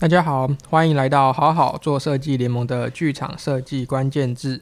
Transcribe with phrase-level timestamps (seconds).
[0.00, 4.58] 大家好，欢迎来到好好做设计联盟的剧场设计关键字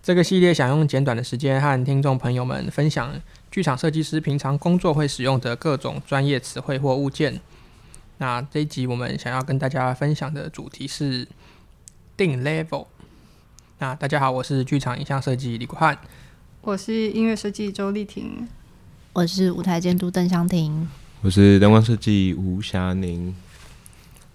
[0.00, 3.12] 这个系列，想用简短的时间和听众朋友们分享
[3.50, 7.40] 剧场设计师平常工作会使用的各种专业词汇或物件。
[8.18, 11.26] 那这一集我们想要跟大家分享的主题是
[12.16, 12.86] 定 level。
[13.80, 15.98] 那大家好，我是剧场影像设计李国汉，
[16.60, 18.46] 我是音乐设计周丽婷，
[19.14, 20.88] 我是舞台监督邓香婷，
[21.22, 23.34] 我是灯光设计吴霞宁。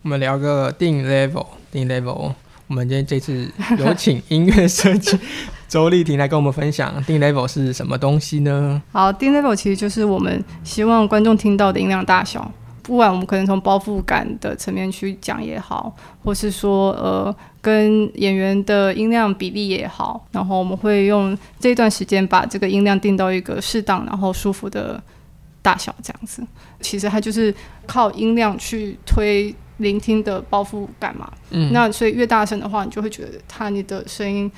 [0.04, 2.34] 我们聊个定 level，定 level。
[2.68, 5.18] 我们今天这次有请音乐设计
[5.70, 8.82] 周丽婷来跟我们分享 定 level 是什么东西呢？
[8.92, 25.02] 好，定 level 其实就是我们希望观众听到的音量大小，不管我们可能从包覆感的层面去讲也好，或是说呃跟演员的音量比例也好，然后我们会用这段时间把这个音量定到一个适当然后舒服的
[25.62, 26.46] 大小，这样子。
[26.82, 27.56] 其实它就是
[27.88, 29.56] 靠音量去推。
[29.78, 34.52] 聆听的包袱感嘛，嗯，那所以越大声的话，你就会觉得他你的声音，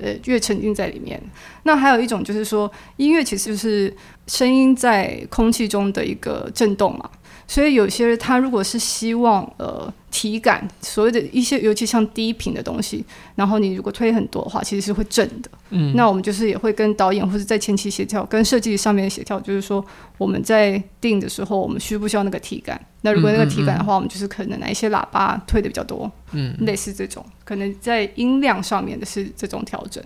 [0.00, 1.20] 呃，越沉浸在里面。
[1.64, 3.94] 那还有一种就是说，音乐其实就是
[4.30, 7.10] 声音在空气中的一个震动嘛。
[7.48, 15.50] 所以有些人他如果是希望呃体感，所谓的一些尤其像低频的东西，然后你如果推很多的话，其实是会震的。
[15.70, 19.84] 嗯，那我们就是也会跟导演或者在前期协调，跟设计上面协调，就是说
[20.16, 22.80] 我们在定的时候，我们需不需要那个体感？
[23.00, 30.00] 那如果那个体感的话，我们就是可能哪一些喇叭推的比较多，嗯，类似这种，可能在音量上面的是这种调整。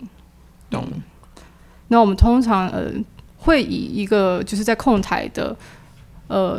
[0.70, 0.82] 懂。
[1.88, 2.90] 那我们通常呃
[3.44, 5.56] 会以一个就是在控台的。
[6.26, 6.58] 呃，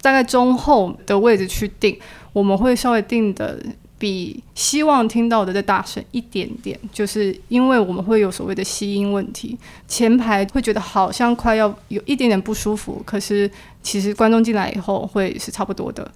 [0.00, 1.96] 大概中后的位置去定，
[2.32, 3.62] 我们会稍微定的
[3.98, 9.56] 比希望听到的再大声一点点，就是因为我们会有所谓的吸音问题，
[9.86, 13.48] 前排会觉得好像快要有一点点不舒服，可是
[13.82, 16.10] 其实观众进来以后会是差不多的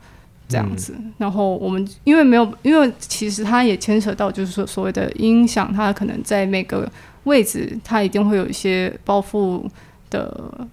[0.48, 0.94] 这样子。
[0.96, 6.90] 嗯、然后我们因为没有，因为其实它也牵扯到就是说所谓的音响，它可能在每个
[7.24, 9.62] 位置它一定会有一些包覆
[10.10, 10.68] 的。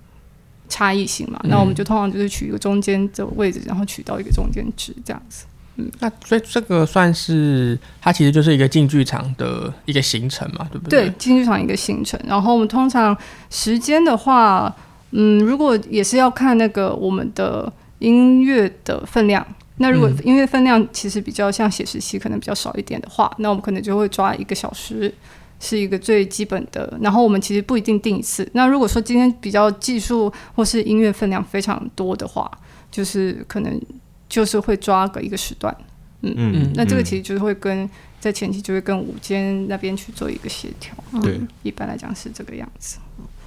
[0.70, 5.46] 差异性嘛，那我们就通常就是取一个中间的位置，然后取到一个中间值这样子。
[5.78, 11.08] 嗯，那所以这个算是它其实就是一个进剧场的一个行程嘛，对不对？
[11.08, 12.20] 对，进剧场一个行程。
[12.28, 13.18] 然后我们通常
[13.50, 14.76] 时间的话，
[15.12, 19.48] 嗯，如果也是要看那个我们的音乐的分量。
[19.78, 25.14] 那如果音乐分量其实比较像写实戏，可能比较少一点的话，那我们可能就会抓一个小时。
[25.60, 28.48] 是一个最基本的，然后我们其实不一定定一次。
[28.54, 32.50] 那如果说今天比较技术或是音乐分量非常多的话，
[32.92, 33.82] 就是可能
[34.30, 35.76] 就是会抓个一个时段，
[36.22, 36.72] 嗯嗯。
[36.76, 40.94] 那这个其实就是会跟在前期就会跟舞间那边去做一个协调。
[41.22, 42.98] 对、嗯，一般来讲是这个样子。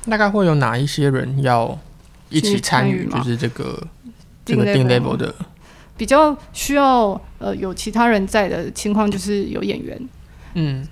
[0.08, 1.78] 大概会有哪一些人要
[2.28, 3.06] 一起参与？
[3.06, 3.86] 就是这个
[4.44, 5.32] 这个定 level 的
[5.96, 10.08] 比较需要呃有其他人在的情况，就是有演员，
[10.54, 10.84] 嗯。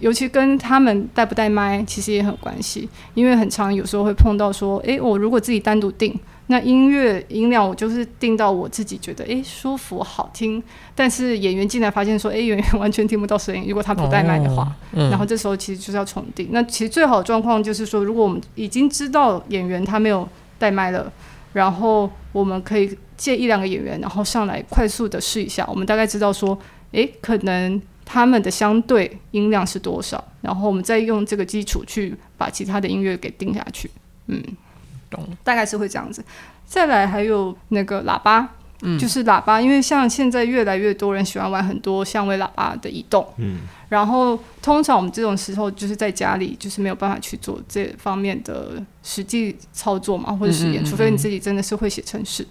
[0.00, 2.88] 尤其跟他们带不带麦，其实也很有关系。
[3.14, 6.18] 因为很常有时候会碰到说，诶，我如果自己单独定，
[6.48, 10.62] 那音乐音量我就是定到我自己觉得诶舒服好听，
[10.94, 13.64] 但是演员进来发现说，诶演员完全听不到声音。
[13.68, 16.48] 如果他不带麦的话，哦嗯，然后这时候其实就是要重定。
[16.52, 21.12] 那其实最好的状况就是说，如果我们已经知道演员他没有带麦了，
[21.52, 26.58] 然后我们可以借一两个演员，然后上来快速的试一下，我们大概知道说，
[26.92, 27.80] 诶可能。
[28.06, 30.24] 他们的相对音量是多少？
[30.40, 33.90] 然后我们再用这个基础去把其他的音乐给定下去。
[34.28, 34.40] 嗯，
[35.10, 36.24] 懂，大概是会这样子。
[36.64, 38.48] 再来还有那个喇叭，
[38.82, 43.58] 嗯，就是喇叭，因为像现在越来越多人喜欢玩很多相位喇叭的移动，嗯，
[43.88, 52.46] 然后通常我们这种时候就是在家里就是没有办法去做这方面的实际操作嘛，或者实验，除非你自己真的是会写程式。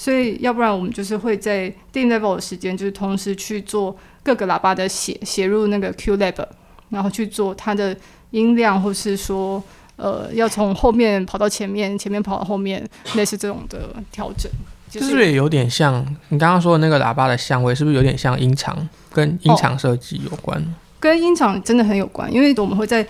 [0.00, 3.94] 所以要不然我们就是会在定 level 的时间，就是同时去做。
[4.22, 6.44] 各个喇叭的写写入那个 Q Lab，
[6.90, 7.96] 然后去做它的
[8.32, 9.60] 音量，或是说
[9.96, 14.52] 呃要从后面跑到前面，前面跑到后面，类似这种的调整，
[14.90, 17.74] 就是，也有点像你刚刚说的那个喇叭的相位？
[17.74, 20.60] 是不是有点像音场跟音场设计有关？
[20.60, 20.68] 哦，
[21.00, 23.04] 跟音场真的很有关，因为我们会在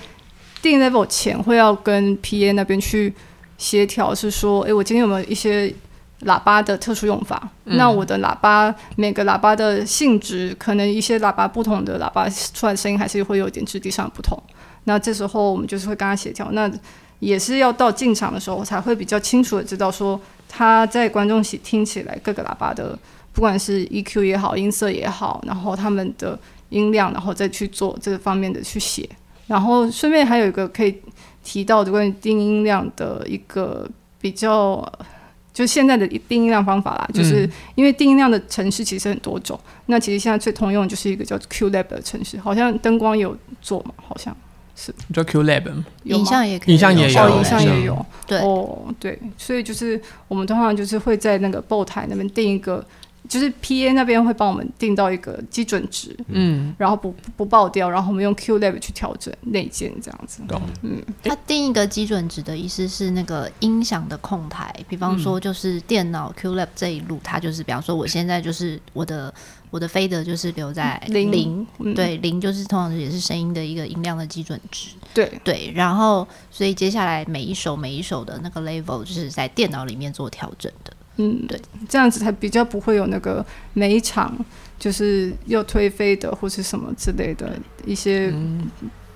[0.62, 3.12] 定 level 前会要跟 PA 那边去
[3.58, 5.74] 协调，是说，诶，我今天有没有一些。
[6.26, 14.38] 喇叭的特殊用法，嗯，那我的喇叭每个喇叭的性质，可能一些喇叭不同的喇叭出来的声音还是会有点质地上的不同。
[14.84, 16.70] 那这时候我们就是会跟他协调，那
[17.20, 22.98] 也是要到进场的时候才会比较清楚的知道说他在观众席听起来各个喇叭的，
[23.32, 26.38] 不管是 EQ 也好，音色也好，然后他们的
[26.68, 29.08] 音量，然后再去做这个方面的去写。
[29.46, 31.00] 然后顺便还有一个可以
[31.42, 33.88] 提到的关于定音量的一个
[34.20, 34.86] 比较。
[35.52, 44.36] 就现在的定音量方法啦，就是因为定音量的程式其实很多种，嗯、那其实现在最通用就是一个叫 QLab 的程式，好像灯光有做嘛，好像
[44.76, 44.94] 是。
[45.12, 45.70] 叫 QLab，
[46.04, 52.84] 影像也可以，影像也有，影像也有，对，哦，对，所以就是我们通常就是会在那个后台那边定一个。
[53.28, 60.42] 就是 PA 那边会帮我们定到一个基准值，嗯，然后不不爆掉，然后我们用 QLab 去调整内建这样子。
[60.48, 69.32] 懂，嗯，它定一个基准值的意思是那个音响的控台，比方说就是电脑 QLab 这一路，它就是比方说我现在就是我的
[69.70, 75.30] 我的 fader 就是留在零，对，零就是通常也是声音的一个音量的基准值，对。
[75.44, 80.92] 对，然后所以接下来每一首每一首的那个 level 就是在电脑里面做调整的。
[81.20, 83.44] 嗯，对，这样子才比较不会有那个
[83.74, 84.34] 每一场
[84.78, 87.52] 就是又推飞的或是什么之类的
[87.84, 88.32] 一些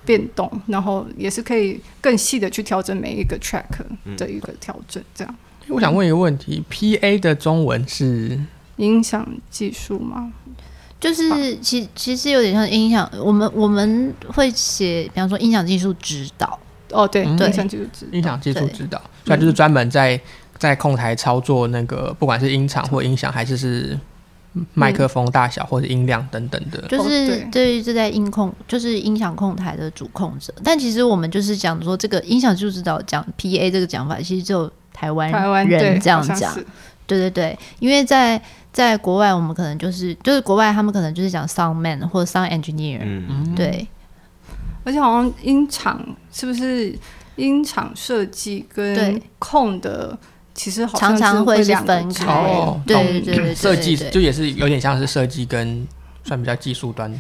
[0.04, 3.64] 变动，嗯、然后也是可以更细的去调整每一个 track
[4.18, 5.02] 的一个调整。
[5.14, 5.34] 这样，
[5.68, 8.38] 我想问一个问题，PA 的中文是
[8.76, 10.30] 音响技术吗？
[11.00, 16.58] 就是其其实有点像音响，我们我们会写，比方说音响技术指导。
[16.90, 20.20] 哦，对，对，音响技术指导，音响技术指导，所以就是专门在。
[20.58, 23.98] 在控台操作那个，不管是音场或音响，还是是
[24.72, 30.54] 麦克风大小或者音量等等的，就是对于这在音控，就是音响控台的主控者。
[30.62, 36.54] 但其实我们就是讲说，这个音响就知道讲 PA 这个讲法，其实只有台湾人这样讲。
[37.06, 38.40] 对对对，因为在
[38.72, 43.00] 在国外，我们可能就是就是国外他们可能就是讲 sound man 或者 sound engineer。
[43.02, 43.86] 嗯，对。
[44.84, 46.00] 而且好像音场
[46.32, 46.96] 是不是
[47.36, 50.16] 音场设计跟控的？
[50.54, 55.84] 其实好常常会是分开，哦、对对对对，设计就也是有点像是设计跟
[56.22, 57.12] 算比较技术端，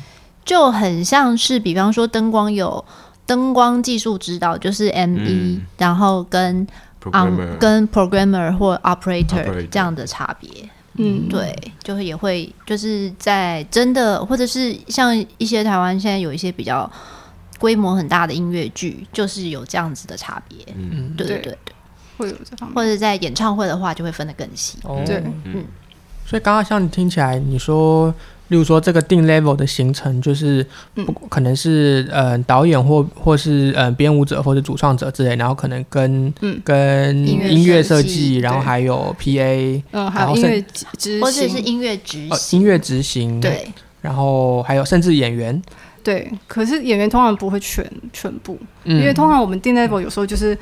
[0.44, 2.82] 就很像是比方说灯光有
[3.26, 6.64] 灯光技术指导，就是 M 一、嗯、然后跟
[7.02, 10.48] programmer 跟 programmer 或 operator, operator 这样的差别，
[10.98, 11.52] 嗯，对，
[11.82, 16.88] 就是也会就是在真的或者是像一些台湾现在有一些比较
[17.58, 21.58] 规模很大的音乐剧，就是有这样子的差别，嗯，对对对。
[21.64, 21.73] 对
[22.16, 24.78] 会有这方面，或者在演唱会的话，就会分得更细。
[24.82, 25.64] 哦，对，嗯。
[26.26, 28.08] 所以刚刚像你听起来，你说，
[28.48, 43.70] 例如说这个定 level 的形成，就是不可能是呃导演或或是呃编舞者或者主创者之类，然后可能跟嗯跟音乐设计，然后还有 PA，嗯，还有音乐执行，或者是音乐执行，音乐执行，对。
[44.00, 45.62] 然后还有甚至演员，
[46.02, 46.32] 对。
[46.48, 50.56] 可是演员通常不会全全部，因为通常我们定 level 有时候就是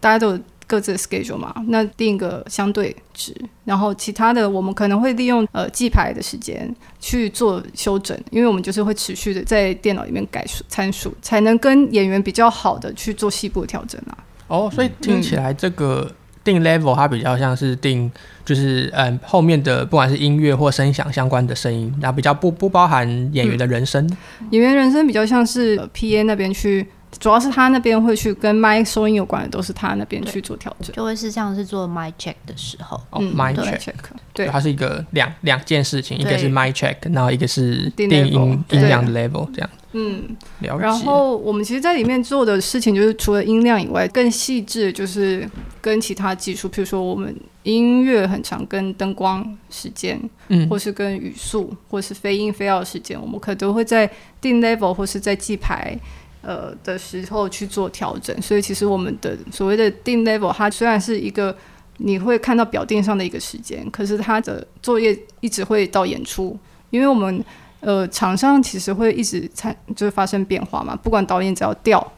[0.00, 0.36] 大家都。
[0.74, 3.32] 各自的 schedule 嘛，那定一个相对值，
[3.64, 6.68] 然后其他的我们可能会利用呃记牌的时间
[6.98, 14.18] 去做修整，因为我们就是会持续的在电脑里面改数参数，才能跟演员比较好的去做细部的调整啊。
[14.48, 16.10] 哦，所以听起来这个
[16.42, 18.10] 定 level 它比较像是定，
[18.44, 24.04] 就是嗯、呃、后面的不管是音乐或声响相关的声音，然后比较不不包含演员的人声，
[24.40, 26.88] 嗯、演员人声比较像是 PA 那边去。
[27.18, 33.92] 主要是他那边会去跟麦收音有关的，都是他那边去做调整，就会是像是做 mic check 的时候，嗯，mic check，
[34.32, 40.82] 对，它是一个两两件事情，一个是 mic check，然后一个是定音音量的 level 这样，嗯，了解。
[40.82, 45.48] 然后我们其实，在里面做的事情，就是除了音量以外，更细致就是
[45.80, 54.10] 跟其他技术，譬如说我们音乐很常跟灯光时间，嗯，或是跟语速，或是非音非要时间，我们可能都会在
[54.40, 55.98] 定 level 或是在记牌。
[56.44, 61.56] 呃的时候去做调整，所以其实我们的所谓的定 level，它虽然是一个
[61.96, 66.58] 你会看到表定上的一个时间，可是它的作业一直会到演出，
[66.90, 67.44] 因为我们
[67.80, 72.12] 呃场上其实会一直参就是发生变化嘛，不管导演只要调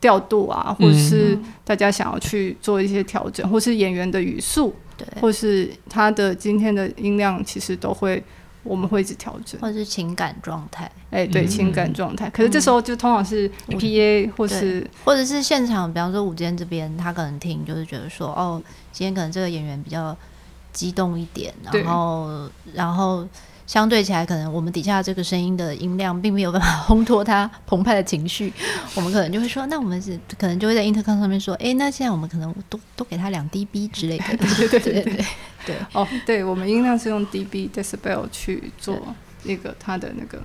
[0.00, 8.22] 调度啊，或者是大家想要去做一些调整，或是演员的语速，对，或是他的今天的音量，其实都会。
[8.64, 12.28] 我们会一直调整，或者是情感状态，哎、欸，对，嗯、情感状态。
[12.30, 20.16] 可是这时候就通常是 PA 或是或者是现场，比方说舞间这边，他可能听就是觉得说，哦，今天可能这个演员比较
[20.72, 23.28] 激动一点，然后然后。
[23.66, 28.52] 相对起来，可能我们底下这个声音的音量并没有办法 烘托它澎湃的情绪，
[28.94, 34.24] 我们可能就会说，那我们是可能就会在 intercom 上面说，哎，那现在我们可能多多给他两 dB 之类的。
[34.36, 35.24] 对对对对对，
[35.66, 40.38] 对哦，对，我们音量是用 dB decibel 去做那个它的那个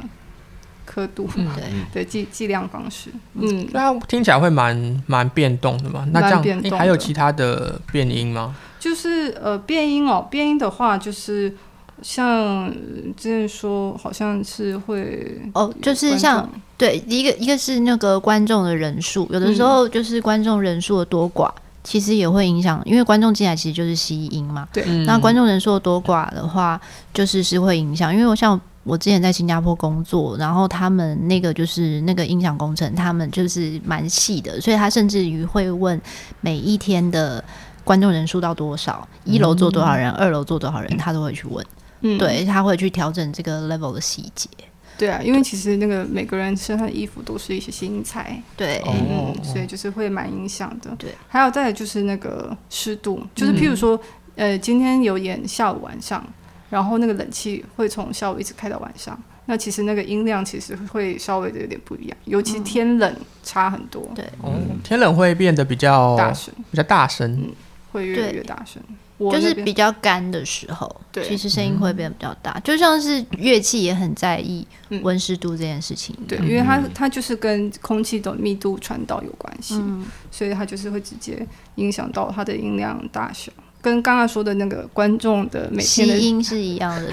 [0.86, 3.12] 刻度，嗯、对对计计量方式。
[3.34, 6.08] 嗯，那听起来会蛮蛮变动的嘛？
[6.14, 8.56] 那这样还有其他的变音吗？
[8.80, 11.54] 就是呃变音哦，变音的话就是。
[12.02, 12.74] 像
[13.16, 21.52] 之前说，好像是会哦，就是像对一个一个是那个观众的人数，有的时候就是观众人数的多寡，
[21.84, 24.68] 其实也会影响，因为观众进来其实就是吸音嘛。
[24.72, 26.80] 对，那观众人数的多寡的话，
[27.14, 28.14] 就是是会影响。
[28.14, 36.00] 因为我像我之前在新加坡工作，然后他们那个就是那个音响工程，他们就是蛮细的，所以他甚至于会问
[36.42, 37.44] 每一天的
[37.84, 41.64] 观众人数到多少，一楼坐多少人，二楼坐多少人，他都会去问。
[42.02, 44.50] 嗯，对，他会去调整这个 level 的细节。
[44.98, 50.94] 对啊，因为其实那个每个人身上的衣服都是一些新材，对，嗯，所以就是会蛮影响的。
[50.98, 53.96] 对，还有再就是那个湿度，就是譬如说，
[54.36, 56.22] 嗯、呃，今天有演下午晚上，
[56.70, 64.06] 然后那个冷气会从下午一直开到晚上，那其实那个音量其实会稍微的有点不一样，尤其天冷差很多。
[64.14, 67.52] 对，嗯，天冷会变得比较大声，比较大声，嗯，
[67.94, 68.84] 会越来越大声。
[69.32, 74.66] 就是比较干的时候，对，其实声音会变得比较大，嗯、就像是乐器也很在意
[75.02, 76.16] 温湿度这件事情。
[76.28, 81.46] 对，因为它它就是跟空气的密度传导有关系，嗯、所以它就是会直接
[81.76, 83.52] 影响到它的音量大小。
[83.82, 87.10] 跟刚刚说的那个观众的每天的吸音是一样的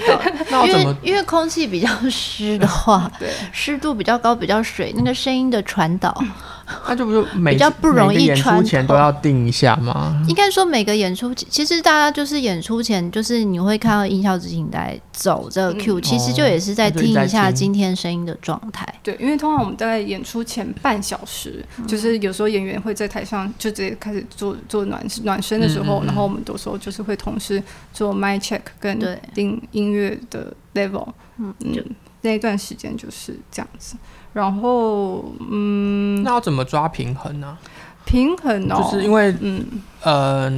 [0.51, 6.13] 道理， 因为因为空气比较湿的话， 对，湿度比较高，比较水，那个声音的传导，
[6.87, 8.25] 那就不就每比较不容易。
[8.25, 10.21] 演出前都要定一下吗？
[10.27, 18.85] 应该说每个演出，其实大家就是演出前，就是你会看到音效执行带走这个 Q，其实就也是在听一下今天声音的状态。
[19.01, 26.57] 对，因为通常我们在演出前半小时，就是有时候演员会在台上就直接开始做做暖暖身的时候，然后我们有。
[26.57, 27.61] 时候就是会同时
[27.93, 28.99] 做 mic check 跟
[29.31, 31.07] 定音乐的 level，
[31.37, 31.83] 嗯，就
[32.23, 33.95] 那一段时间就是这样子。
[34.37, 37.57] 然后，嗯，那要怎么抓平衡呢？
[38.05, 39.65] 平衡哦，就是因为，嗯，
[40.03, 40.49] 呃，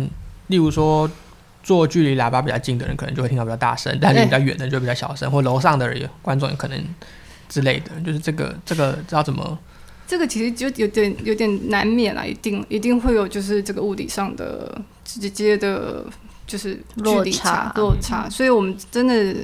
[0.48, 1.10] 例如说
[1.64, 6.78] 坐距离喇叭比较近的人，可能就会听到比较大声；但是比较远的人就比较小声，或楼上的人观众也可能
[7.48, 7.92] 之类的。
[8.06, 9.58] 就是这个，这个知道怎么？
[10.06, 14.80] 这个其实就有点有点难免啊，一定一定会有，就是这个物理上的。
[15.12, 16.06] 直接的，
[16.46, 19.36] 就是距离差落差，所以我们真的，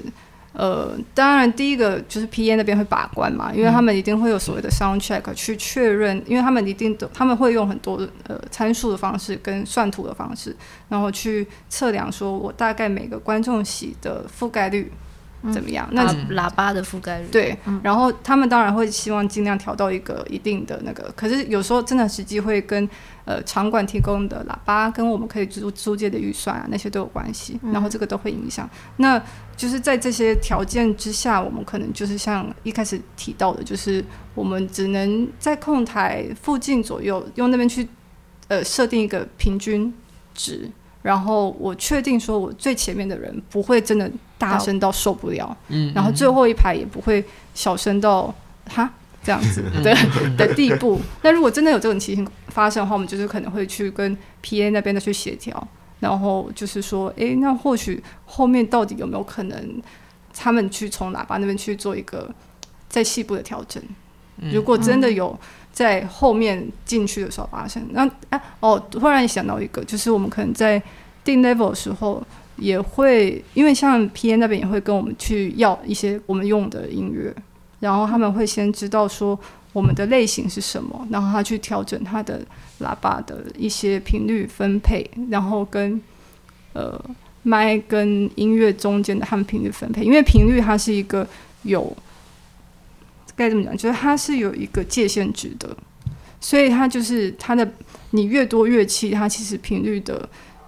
[0.55, 10.55] 呃，当然第一个就是 PA 那边会把关嘛，因为他们一定会有所谓的 sound check 去确认，因为他们一定都他们会用很多的呃参数的方式跟算图的方式，
[10.89, 14.91] 然后去测量说我大概每个观众席的覆盖率。
[15.51, 15.87] 怎么样？
[15.91, 22.87] 嗯、那喇叭的覆盖率对，嗯、然后他们当然会希望尽量调到一个一定的那个，可是有时候真的实际会跟
[23.25, 28.69] 呃场馆提供的喇叭跟我们可以租租借的预算啊那些都有关系，然后这个都会影响。
[28.73, 29.21] 嗯、那
[29.55, 37.87] 就是在这些条件之下，我们可能就是像一开始提到的，就是我们只能在控台附近左右用那边去
[38.47, 39.93] 呃设定一个平均
[40.33, 40.69] 值。
[41.05, 48.33] 然后我确定说，我最前面的人不会真的大声到受不了，嗯，然后最后一排也不会小声到
[48.67, 48.91] 哈
[49.24, 49.95] 这样子的
[50.35, 51.00] 的地步。
[51.21, 55.67] 那如果真的有这种情形发生的话，我们就是可能会去跟 PA 那边的去协调，
[56.00, 59.79] 然后就是说，诶，那或许后面到底有没有可能，
[60.33, 62.33] 他们去从喇叭那边去做一个
[62.89, 63.79] 再细部的调整？
[64.51, 65.39] 如果真的有。
[65.75, 70.82] 在后面进去的时候发生，那哎哦，突然想到一个，就是我们可能在
[71.22, 72.24] 定 level 的时候，
[72.55, 77.36] 也会因为像 P N 那边也会跟我们去要一些我们用的音乐，
[77.82, 79.38] 然后他们会先知道说
[79.74, 82.39] 我们的类型是什么，然后他去调整他的
[82.79, 86.01] 喇叭的一些频率分配，然后跟
[86.72, 86.98] 呃
[87.44, 91.27] 麦跟音乐中间的他们频率分配，因为频率它是一个
[91.63, 91.94] 有。
[93.35, 93.75] 该怎么讲？
[93.75, 95.75] 就是它是有一个界限值的，
[96.39, 97.69] 所以它就是它的，
[98.11, 100.27] 你越多乐器，它其实频率的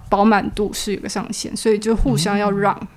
[0.10, 2.88] 饱满度是有个上限，所以就互相要让。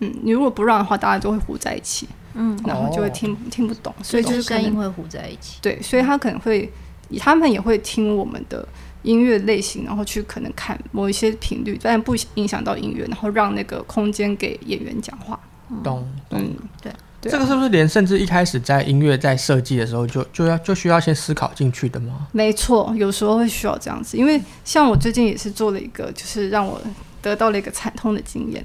[0.00, 5.58] 嗯，你如果不让的话，大家就会糊在一起，嗯，然后就会听听不懂，所以就是声音会糊在一起。
[5.62, 6.70] 对，所以他可能会，
[7.18, 8.68] 他们也会听我们的
[9.04, 15.40] 音乐类型，然后去可能看某一些频率，但不影响到音乐，然后让那个空间给演员讲话。
[15.82, 16.54] 懂，嗯，
[17.26, 17.32] 对。
[17.32, 22.26] 这个是不是连甚至一开始在音乐在设计的时候就就要就需要先思考进去的吗？
[22.32, 26.80] 没错，有时候会需要这样子，因为像我最近也是做了一个，就是让我
[27.20, 28.64] 得到了一个惨痛的经验，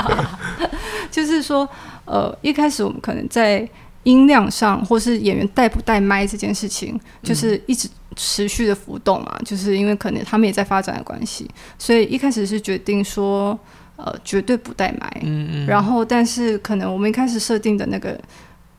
[1.10, 1.68] 就是说，
[2.04, 3.68] 呃，一开始我们可能在
[4.04, 11.48] 音量上，或是演员带不带麦这件事情，就是一直持续的浮动嘛，就是因为可能他们也在发展的关系，
[11.78, 13.58] 所以一开始是决定说。
[14.04, 15.20] 呃，绝对不带麦。
[15.22, 15.66] 嗯嗯。
[15.66, 18.18] 然后，但是可能我们一开始设定的那个，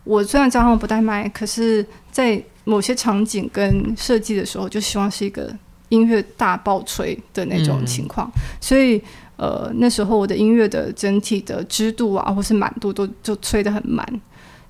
[0.03, 5.51] 我虽然知道他们不带麦，可是在某些场景跟设计的时候，就希望是一个
[5.89, 8.27] 音乐大爆吹的那种情况。
[8.35, 9.01] 嗯、所以，
[9.37, 14.07] 呃，那时候我的音乐的整体的支度啊，或是满度都就吹得很满。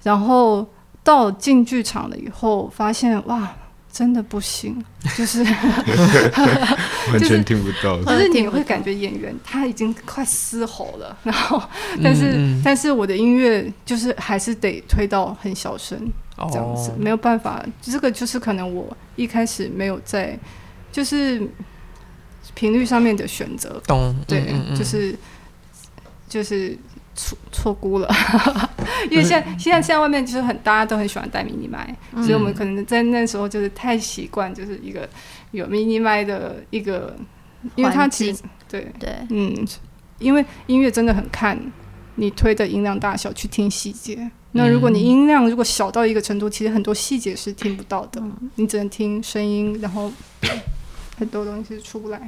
[0.04, 0.68] 然后
[1.04, 3.52] 到进剧场了以后，发现哇，
[3.92, 4.84] 真的不行，
[5.18, 5.44] 就是
[7.12, 11.62] 完全听不到，就是你会感觉演员他已经快嘶吼了， 然后
[12.02, 16.00] 但是、但是我的音乐就是还是得推到很小声，
[16.38, 20.40] 这样子、哦、没有办法，这个就是可能我一开始没有在
[20.92, 21.42] 就是
[22.54, 24.76] 频率上面的选择，懂对，嗯嗯。
[24.78, 25.16] 就是
[26.30, 26.78] 就是。
[27.14, 28.08] 错错估了，
[29.10, 35.08] 因为现在、嗯、现在现在外面就是很大家都很喜欢带 mini 麦、嗯，所以我们可能在那时候就是太习惯，就是一个
[35.52, 37.16] 有 mini 麦的一个，
[37.76, 39.68] 因为它其实对对嗯，
[40.20, 41.60] 因为音乐真的很看
[42.16, 44.30] 你推的音量大小去听细节。
[44.54, 50.12] 那如果你音量如果小到一个程度，其实很多细节是听不到的，嗯、你只能听声音，然后
[51.18, 52.22] 很多东西出不来。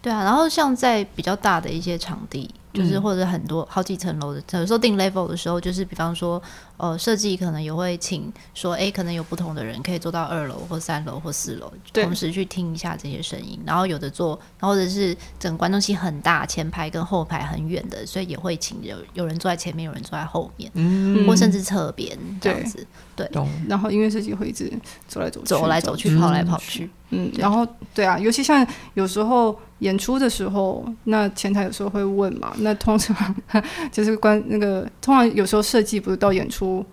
[0.00, 2.50] 对啊，然后像在比较大的一些场地。
[2.72, 6.42] 就是或者很多好几层楼的，有时候定 level 的时候，就是比方说，
[6.76, 13.60] 呃，设计可能也会请说，哎，可能有不同的人可以坐到二楼或三楼或四楼，同时去听一下这些声音。
[13.66, 22.86] 然后有的坐，然后或者是整个观众席很大，前排跟后排很远的，所以也会请有有人坐在前面，有人坐在后面，嗯，或甚至侧边这样子。
[23.14, 24.72] 对，对然后音乐设计会一直
[25.06, 26.90] 走来走去，走来走去，跑来跑去。
[27.10, 33.34] 嗯，然后对啊，尤其像有时候演出的时候，那前台有时候会问嘛，那通常
[33.90, 36.84] 就是关那个，通常有时候设计不是到演出，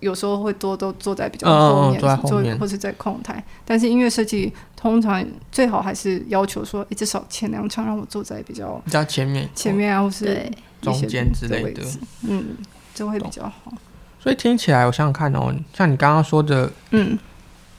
[0.00, 3.44] 有时候会多都坐在比较后面，坐、哦、或者在控台。
[3.64, 11.82] 但是音乐设计通常最好还是要求说，至少前两场让我坐在比较比较前面，前面啊，或是中间之类的，
[12.26, 12.56] 嗯，
[12.94, 13.72] 这会比较好。
[14.18, 17.18] 所以听起来，我想想看哦，像你刚刚说的，嗯。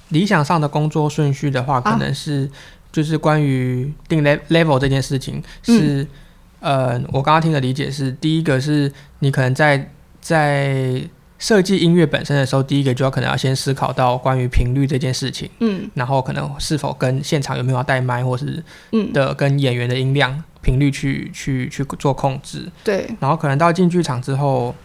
[0.09, 2.51] 理想上的工作顺序的话，可能是
[2.91, 6.05] 就是关于定 level 这件事情是，
[6.59, 11.01] 嗯、呃，我刚刚听的理解是，第一个是你可能在在
[11.39, 18.63] 设计音乐本身的时候，第一个就要可能要先思考到关于频率这件事情，嗯，然后可能是否跟现场有没有要带麦，或是
[19.13, 24.75] 的跟演员的音量频率去去去做控制，对，然后可能到进剧场之后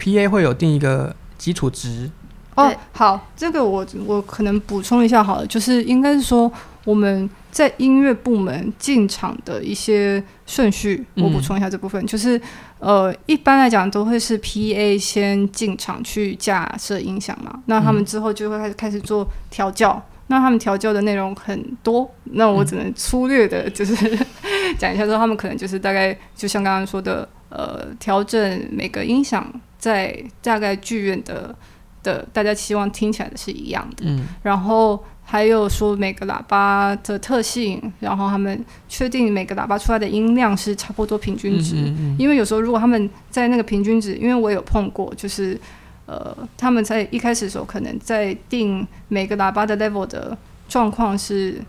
[0.00, 2.10] ，PA 会有定一个基础值。
[2.54, 6.50] 哦，好，这个我我可能补充一下好了，就是应该是说
[6.84, 12.38] 我们在音乐部门进场的一些顺序，我补充一下这部分，嗯、就是
[12.80, 23.94] 呃，一般来讲都会是 PA 先进场去架设音响嘛，那他们之后就会开始开始做调教，嗯、那他们调教的内容很多，那我只能粗略的， 就是
[24.76, 31.56] 讲、嗯、一下说他们可能就是大概就像刚刚说的，呃，调整每个音响在大概剧院的。
[32.02, 45.60] 的大家期望听起来的是一样的，嗯，然后还有说每个喇叭的特性，然后他们确定每个喇叭出来的音量是差不多平均值，嗯嗯嗯，因为有时候如果他们在那个平均值，因为我有碰过，就是
[46.06, 51.60] 呃他们在一开始的时候可能在定每个喇叭的 level 的状况是，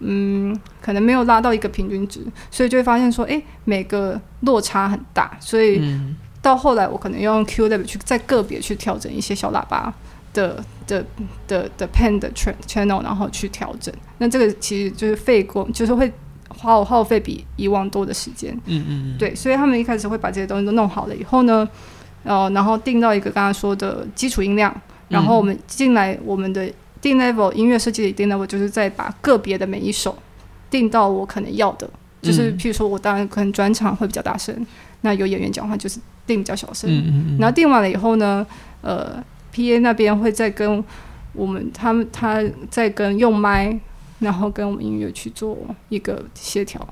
[0.00, 5.78] 嗯，可能没有拉到一个平均值，所以就会发现说，哎，每个落差很大，所以。
[5.80, 6.16] 嗯。
[6.42, 9.92] 到后来，我可能要用 Q level 去再个别去调整一些小喇叭
[10.36, 11.04] 的的
[11.48, 13.92] 的的 pan 的 channel，然后去调整。
[14.18, 16.12] 那这个其实就是费过，就是会
[16.48, 18.52] 花我耗费比以往多的时间。
[18.66, 19.18] 嗯嗯嗯。
[19.18, 21.66] 对，所以他们一开始会把这些东西都弄好了以后呢，
[22.22, 24.74] 呃，然后定到一个刚刚说的基础音量，
[25.08, 26.70] 然后我们进来我们的
[27.00, 30.16] 定 level 音乐设计的定 level 就是再把个别的每一首
[30.70, 31.88] 定到我可能要的，
[32.20, 34.54] 就是譬如说我当然可能转场会比较大声，
[35.00, 35.98] 那有演员讲话就是。
[36.26, 38.44] 定比较小声，嗯嗯嗯，然后定完了以后呢，
[38.80, 39.22] 呃
[39.56, 40.84] ，PA 那边会再跟
[41.32, 43.78] 我们他们他在跟用麦，
[44.18, 45.56] 然后跟我们音乐去做
[45.88, 46.86] 一个协调。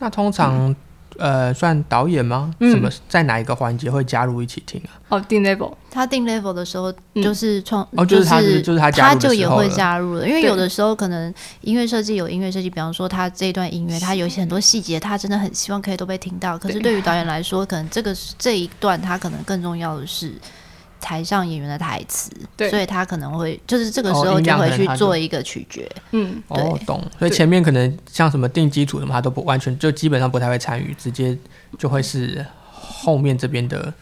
[0.00, 0.56] 那通常。
[0.56, 0.76] 嗯
[1.18, 2.54] 呃，算导演吗？
[2.60, 4.96] 什么在哪一个环节会加入一起听啊？
[5.10, 10.26] 哦，定 level，他定 level 的时候就是创，哦，就是他，就是他，他就也会加入了。
[10.26, 16.56] 因为有的时候可能音乐设计有音乐设计，比方说他这一段音乐，他有一些很多细节，他真的很希望可以都被听到。
[16.56, 20.32] 可是对于导演来说，可能这个这一段他可能更重要的是。
[21.00, 27.02] 台上演员的台词，对，所以他可能会就是这个时候就会去做一个取决，嗯，对哦，懂。
[27.18, 31.36] 所以前面可能像什么定基础什么，他都不完全就基本上不太会参与，直接
[31.78, 33.92] 就会是后面这边的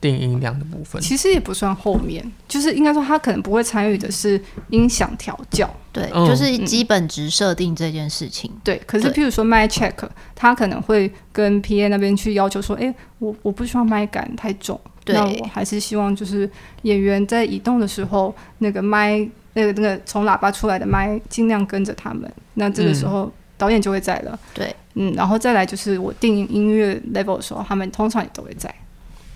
[0.00, 1.00] 定音量的部分。
[1.02, 4.40] 其实也不算后面，就是应该说他可能不会参与的是
[4.70, 8.50] 音响调教，对，就是基本值设定这件事情。
[8.54, 9.94] 嗯、对，可是譬如说麦 check，
[10.34, 14.80] 他可能会跟 PA 那边去要求说，哎，我我不希望麦感太重。
[15.06, 16.50] 那我还是希望，就是
[16.82, 19.18] 演员在移动的时候，那个麦，
[19.54, 22.30] 那个那个从喇叭出来的麦，尽量跟着他们。
[22.54, 24.32] 那这个时候导演就会在了。
[24.32, 28.74] 嗯、对，嗯，然后再来就是我定音乐 level 的时候，他们通常也都会在。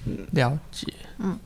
[0.06, 0.86] 嗯，了解。
[1.18, 1.38] 嗯，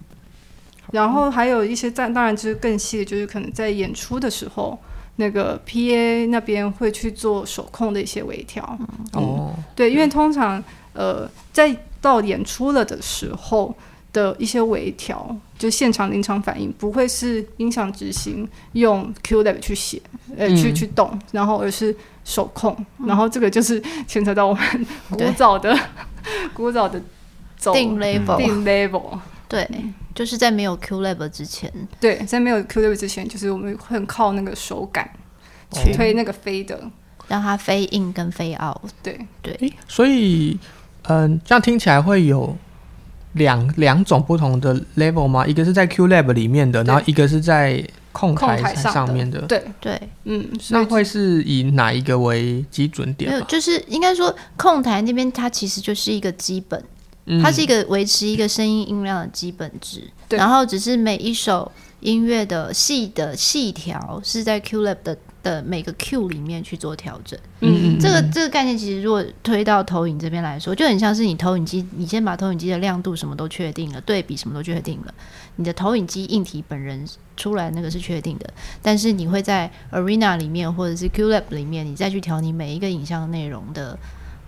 [0.92, 4.78] 然后还有一些在，当然就是更细的，就是可能在演出的时候，
[5.16, 8.78] 那个 PA 那边会去做手控的一些微调。
[8.80, 13.74] 嗯、哦，对，因为通常呃，在到演出了的时候
[14.14, 20.00] 的一些微调，就现场临场反应，不会是音响执行用 QLab 去写，
[20.38, 25.76] 呃，去去动，然后而是手控，嗯、然后这个就是牵扯到我们古早的
[26.54, 27.02] 古早的
[27.58, 29.18] 走定 level 定 level。
[29.48, 29.68] 对，
[30.14, 35.10] 就是在没有 QLab 之前，对，在没有 QLab 之前，就是我们会很靠那个手感
[35.70, 36.80] 去推那个飞的，
[37.28, 38.90] 让它飞 in 跟飞 out。
[39.02, 39.18] 对。
[39.42, 40.58] 对，所以
[41.02, 42.56] 嗯，这样听起来会有
[43.34, 45.46] 两两种不同的 level 吗？
[45.46, 49.40] 一个是在 QLab 里面的，然后一个是在控台上面的。
[49.42, 53.30] 对对，嗯，那会是以哪一个为基准点？
[53.30, 56.82] 没有，就是应该说控台那边它其实就是一个基本。
[57.42, 67.38] 它是一个维持一个声音音量的基本值，嗯、然后只是每一首音乐的细的细调是在 QLab 的的每个 Q 里面去做调整。
[67.60, 75.14] 嗯，这个这个概念其实如果推到投影这边来说，就很像是你投影机，你先把投影机的亮度什么都确定了，对比什么都确定了，
[75.54, 78.52] 你的投影机硬体本人出来那个是确定的，
[78.82, 83.96] 但是你会在 Arena 里面或者是 QLab 里面，你再去调你每一个影像内容的。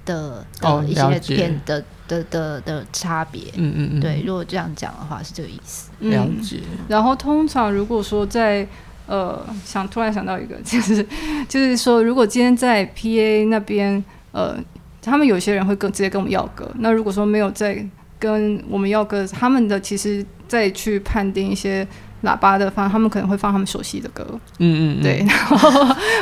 [0.06, 5.90] 的的一些片的的的的差别，嗯嗯嗯，对，如果这样讲的话是这个意思。
[5.98, 6.60] 了解。
[6.86, 8.64] 然后通常如果说在
[9.06, 11.06] 呃，想突然想到一个， 就是
[11.48, 14.56] 就是说，如果今天在 PA 那边，呃，
[15.00, 17.84] 他们有些人会跟直接跟我们要歌，那如果说没有在
[18.18, 21.86] 跟我们要歌，他们的其实再去判定一些
[22.22, 24.26] 喇叭的放，他们可能会放他们熟悉的歌，
[24.58, 25.56] 嗯嗯，对， 然后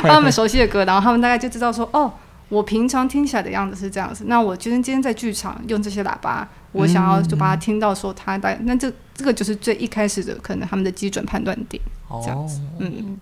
[0.01, 2.11] 放他们熟悉的歌，然后他们大概就知道说，哦。
[2.47, 11.81] 我平常听起来的样子是这样子，那我今天今天在剧场用这些喇叭，我想要就把它听到说它带，那这这个就是最一开始的可能他们的基准判断点，
[12.23, 13.17] 这样子，嗯，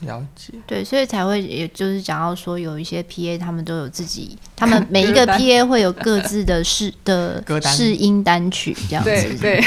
[0.00, 9.60] 了解，对，所以才会也就是讲到说有一些 PA 他们都有自己，他们 每一个 PA 会有各自的试 的试音单曲这样子，对 对。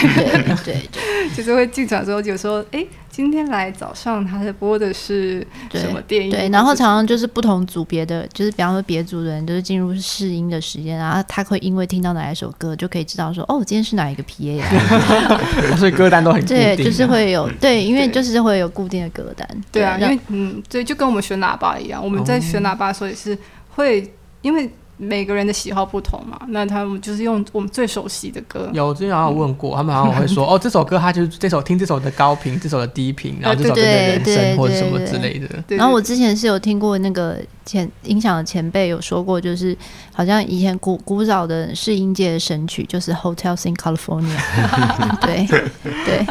[0.64, 2.86] 对对，就是会进场之后就说，哎。
[3.20, 6.32] 今天来早上，他在播的是什么电影？
[6.32, 15.42] 对，然后常常就是不同组别的，就是比方说别组的人，就是进入试音的时间，然后他会因为听到哪一首歌，就可以知道说，哦，今天是哪一个 PA 啊？
[15.76, 19.46] 所以歌单都很对，就是会有对，因为就是会有固定的歌单。
[19.70, 23.38] 对啊，因为嗯，对，就跟我们选喇叭一样，我们在选喇叭的时候也是
[23.76, 24.72] 会因为。
[25.02, 28.70] 每个人的喜好不同嘛，那他们就是用我们最熟悉的歌。
[28.74, 35.48] 有之前好像有问过，嗯、他们好像会说， 哦，这首歌他就是这首听这首的高频，这首的低频，然后这首的人声或者什么之类的。
[35.70, 39.76] 然后我之前是有听过那个前音响的前辈有说过，就是
[40.12, 44.36] 好像以前古古早的试音界的神曲就是《Hotels in California
[45.26, 45.48] 》对。
[45.48, 46.26] 对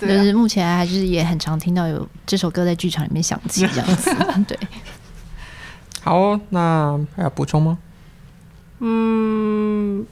[0.00, 4.10] 对对，就是目前还是也很常听到有这首歌在剧场里面响起这样子。
[4.48, 4.58] 对。
[6.06, 7.76] 好、哦，那还有补充吗？
[8.78, 10.06] 嗯，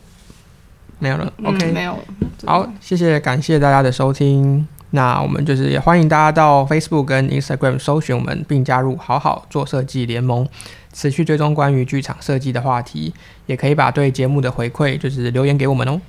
[0.98, 1.32] 没有了。
[1.44, 1.96] OK，、嗯、没有。
[2.44, 4.66] 好，谢谢，感谢大家的收听。
[4.90, 10.48] 那我们就是也欢迎大家到 Facebook 跟 Instagram 搜寻我们，并加入“好好做设计联盟”，
[10.92, 13.14] 持续追踪关于剧场设计的话题。
[13.46, 16.00] 也可以把对节目的回馈就是留言给我们哦。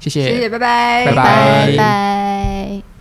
[0.00, 1.66] 谢谢，谢谢，拜拜，拜拜。
[1.66, 2.95] 拜拜。